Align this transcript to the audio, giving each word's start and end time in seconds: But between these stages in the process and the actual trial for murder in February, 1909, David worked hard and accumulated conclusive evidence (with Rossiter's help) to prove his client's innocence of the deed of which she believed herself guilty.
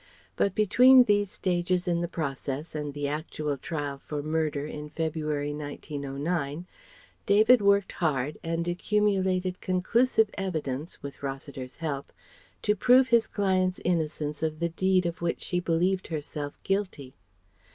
But 0.35 0.55
between 0.55 1.03
these 1.03 1.29
stages 1.29 1.87
in 1.87 2.01
the 2.01 2.07
process 2.07 2.73
and 2.73 2.91
the 2.91 3.07
actual 3.07 3.55
trial 3.55 3.99
for 3.99 4.23
murder 4.23 4.65
in 4.65 4.89
February, 4.89 5.53
1909, 5.53 6.65
David 7.27 7.61
worked 7.61 7.91
hard 7.91 8.39
and 8.41 8.67
accumulated 8.67 9.61
conclusive 9.61 10.31
evidence 10.39 11.03
(with 11.03 11.21
Rossiter's 11.21 11.75
help) 11.75 12.11
to 12.63 12.75
prove 12.75 13.09
his 13.09 13.27
client's 13.27 13.79
innocence 13.85 14.41
of 14.41 14.59
the 14.59 14.69
deed 14.69 15.05
of 15.05 15.21
which 15.21 15.39
she 15.41 15.59
believed 15.59 16.07
herself 16.07 16.57
guilty. 16.63 17.13